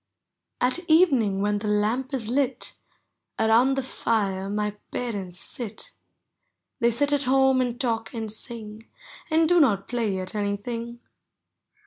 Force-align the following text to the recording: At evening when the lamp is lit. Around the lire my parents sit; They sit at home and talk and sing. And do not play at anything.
At 0.59 0.79
evening 0.89 1.41
when 1.43 1.59
the 1.59 1.67
lamp 1.67 2.11
is 2.11 2.27
lit. 2.27 2.75
Around 3.37 3.77
the 3.77 3.87
lire 4.03 4.49
my 4.49 4.71
parents 4.91 5.39
sit; 5.39 5.91
They 6.79 6.89
sit 6.89 7.13
at 7.13 7.25
home 7.25 7.61
and 7.61 7.79
talk 7.79 8.11
and 8.11 8.31
sing. 8.31 8.87
And 9.29 9.47
do 9.47 9.59
not 9.59 9.87
play 9.87 10.17
at 10.17 10.33
anything. 10.33 11.01